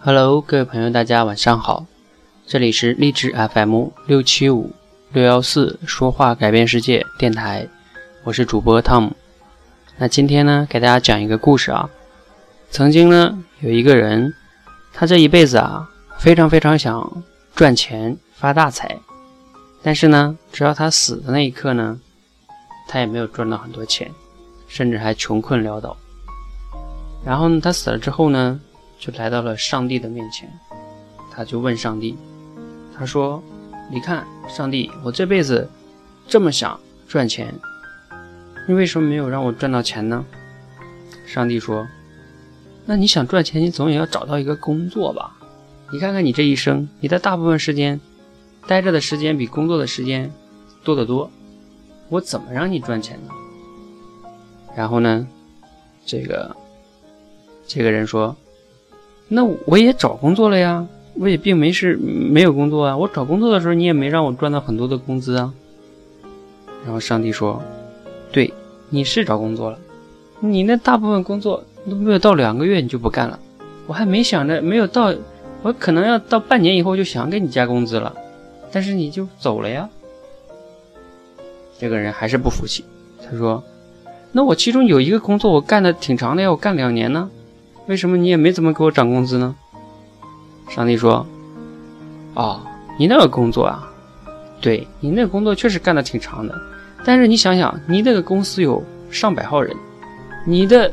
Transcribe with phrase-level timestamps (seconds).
[0.00, 1.84] Hello，各位朋友，大家晚上好，
[2.46, 4.72] 这里是励志 FM 六七五
[5.12, 7.68] 六幺四说话改变世界电台，
[8.24, 9.16] 我是主播汤姆。
[9.96, 11.90] 那今天呢，给大家讲一个故事啊。
[12.70, 14.32] 曾经呢，有一个人，
[14.92, 17.22] 他这一辈子啊，非常非常想
[17.54, 18.98] 赚钱发大财，
[19.82, 21.98] 但是呢，直到他死的那一刻呢，
[22.86, 24.10] 他也没有赚到很多钱，
[24.68, 25.96] 甚至还穷困潦倒。
[27.24, 28.60] 然后呢，他死了之后呢？
[28.98, 30.52] 就来到了上帝的面前，
[31.30, 32.18] 他就问上帝
[32.92, 33.40] ：“他说，
[33.92, 35.70] 你看，上帝，我这辈子
[36.26, 37.54] 这么想赚钱，
[38.66, 40.24] 你为什么没有让我赚到钱呢？”
[41.24, 41.86] 上帝说
[42.86, 45.36] ：“那你想赚钱，你总也要找到一个工作吧？
[45.92, 48.00] 你看看你这一生，你的大部分时间
[48.66, 50.28] 待着的时间比工作的时间
[50.82, 51.30] 多得多，
[52.08, 53.32] 我怎么让你赚钱呢？”
[54.74, 55.24] 然后呢，
[56.04, 56.56] 这个
[57.68, 58.34] 这个人说。
[59.30, 60.86] 那我也找工作了呀，
[61.16, 62.96] 我也并没是没有工作啊。
[62.96, 65.52] 我找工作的时候，你也没让我赚到很多的工资啊。
[66.82, 67.62] 然后上帝说
[68.32, 68.50] ：“对，
[68.88, 69.78] 你是找工作了，
[70.40, 73.38] 你那大部分工作都没有到两个月你就不干了。
[73.86, 75.14] 我还没想着没有到，
[75.60, 78.14] 我可能要到半年以后就想给你加工资了，
[78.72, 79.90] 但是你就走了呀。”
[81.78, 82.82] 这个人还是不服气，
[83.22, 83.62] 他说
[84.32, 87.30] ：“那我其中有一个工作我干的挺长的呀，我干两年呢。”
[87.88, 89.56] 为什么你也没怎么给我涨工资呢？
[90.68, 91.26] 上帝说
[92.36, 92.60] ：“哦，
[92.98, 93.90] 你那个工作啊，
[94.60, 96.54] 对你那个工作确实干的挺长的，
[97.02, 99.74] 但是你想想，你那个公司有上百号人，
[100.44, 100.92] 你的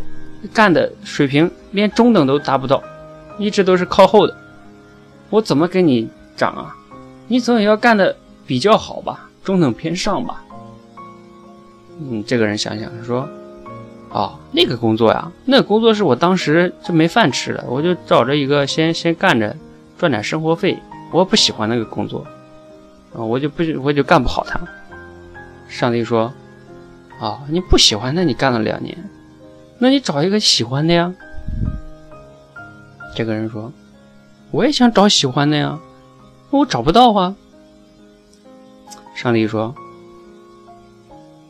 [0.54, 2.82] 干的水平连中等都达不到，
[3.38, 4.34] 一直都是靠后的，
[5.30, 6.74] 我怎么给你涨啊？
[7.28, 8.16] 你总也要干的
[8.48, 10.42] 比较好吧，中等偏上吧。”
[12.00, 13.28] 嗯，这个人想想说。
[14.16, 19.54] 哦，那个工作呀，那个工作是我当时就没饭吃了，我就找着一个先先干着，
[19.98, 20.80] 赚点生活费。
[21.12, 22.26] 我不喜欢那个工作，
[23.14, 24.58] 啊，我就不我就干不好它。
[25.68, 26.34] 上帝说
[27.20, 28.98] ：“啊，你不喜欢，那你干了两年，
[29.80, 31.14] 那你找一个喜欢的呀。”
[33.14, 33.70] 这个人说
[34.52, 35.78] ：“我也想找喜欢的呀，
[36.52, 37.36] 我找不到啊。”
[39.14, 39.76] 上帝说：“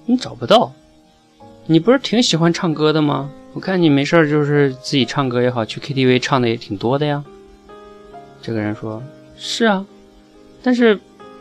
[0.07, 0.73] 你找不到。”
[1.67, 3.27] 你不是挺喜欢唱歌的吗？
[3.53, 7.23] 我看你没事就是自己唱歌也好，去 KTV 唱的也挺多的呀。
[8.39, 9.01] 这个人说
[9.35, 9.83] ：“是啊，
[10.61, 10.99] 但是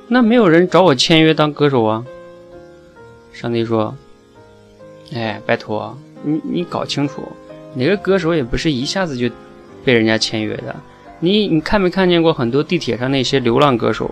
[0.09, 2.03] 那没有人找我签约当歌手啊。”
[3.35, 3.95] 上帝说
[5.13, 7.23] ：“哎，拜托你，你搞清楚，
[7.75, 9.29] 哪个歌手也不是一下子就
[9.85, 10.75] 被人家签约的。
[11.21, 14.11] 你你看没看见过很多地铁上那些流浪歌手？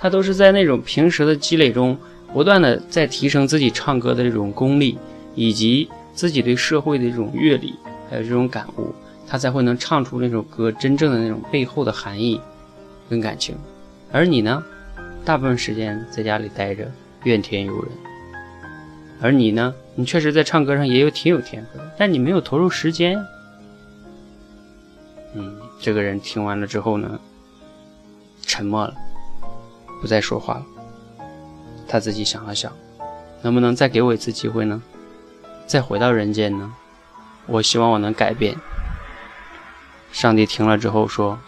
[0.00, 1.96] 他都是在那种平时的积累中，
[2.32, 4.98] 不断的在提升自己唱歌的这种功力。”
[5.34, 7.74] 以及自己对社会的这种阅历，
[8.08, 8.94] 还有这种感悟，
[9.26, 12.40] 他才会能唱出那首歌真正的那种背后的含义
[13.08, 13.56] 跟感情。
[14.12, 14.62] 而你呢，
[15.24, 16.90] 大部分时间在家里待着，
[17.24, 17.90] 怨天尤人。
[19.20, 23.18] 而你呢，你确实在唱歌上也有挺有天赋的，但你没有投入时间。
[25.34, 27.18] 嗯，这个人听完了之后呢，
[28.42, 28.94] 沉默了，
[30.00, 30.66] 不再说话了。
[31.88, 32.72] 他自己想了想，
[33.42, 34.82] 能不能再给我一次机会呢？
[35.66, 36.72] 再回到人间呢？
[37.46, 38.54] 我希望我能改变。
[40.12, 41.38] 上帝听了之后说：“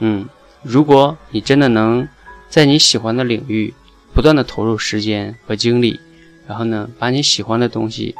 [0.00, 0.28] 嗯，
[0.62, 2.06] 如果你真的能
[2.48, 3.72] 在你喜欢的领域
[4.12, 6.00] 不断的投入时间和精力，
[6.46, 8.14] 然后呢，把你喜欢的东西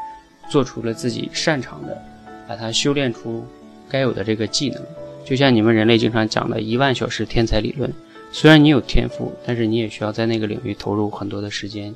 [0.48, 2.00] 做出了自己擅长的，
[2.46, 3.46] 把它修炼出
[3.88, 4.82] 该有的这个技能，
[5.24, 7.92] 就像你们人类经常讲的一万小时天才理论。
[8.32, 11.94] 虽然你有天赋，但是你也需要在那个领域投入很多的时间，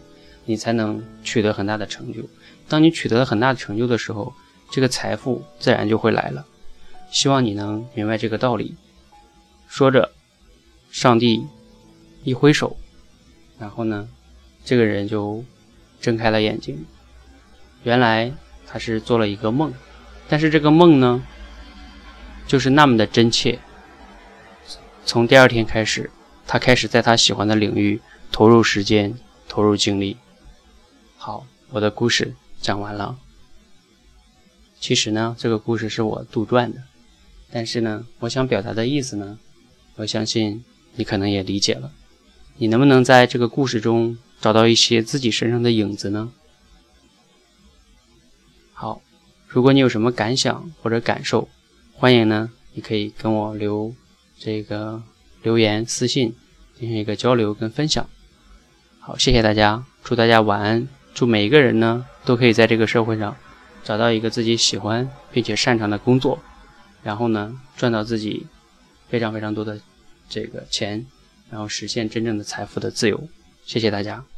[0.51, 2.29] 你才能取得很大的成就。”
[2.69, 4.33] 当你取得了很大的成就的时候，
[4.71, 6.45] 这个财富自然就会来了。
[7.11, 8.75] 希望你能明白这个道理。
[9.69, 10.11] 说着，
[10.91, 11.47] 上帝
[12.25, 12.77] 一挥手，
[13.59, 14.09] 然后呢，
[14.65, 15.45] 这个人就
[16.01, 16.85] 睁开了眼睛。
[17.85, 18.33] 原来
[18.67, 19.73] 他是做了一个梦，
[20.29, 21.23] 但是这个梦呢，
[22.47, 23.59] 就是那么的真切。
[25.05, 26.11] 从第二天开始，
[26.47, 29.15] 他开始在他喜欢的领域投入时间、
[29.49, 30.17] 投入精力。
[31.23, 32.35] 好，我的故事。
[32.63, 33.19] 讲完了。
[34.81, 36.83] 其实呢，这个故事是我杜撰的，
[37.53, 39.39] 但是呢，我想表达的意思呢，
[39.97, 40.65] 我相信
[40.95, 41.93] 你可能也理解了。
[42.57, 46.33] 你能不能在这个故事中找到一些自己身上的影子呢？
[48.73, 49.03] 好，
[49.47, 51.51] 如果你有什么感想或者感受，
[51.93, 53.95] 欢迎呢，你可以跟我留
[54.39, 55.03] 这个
[55.43, 56.35] 留言私信
[56.79, 58.09] 进行一个交流跟分享。
[59.01, 60.89] 好，谢谢大家，祝大家晚安。
[61.13, 63.37] 祝每一个人呢，都可以在这个社会上
[63.85, 66.39] 找到一个自己喜欢并且擅长的工作，
[67.03, 68.47] 然后呢赚到自己
[69.09, 69.81] 非常非常多的
[70.29, 71.05] 这个钱，
[71.51, 73.29] 然后实现真正的财富的自由。
[73.65, 74.30] 谢谢大家。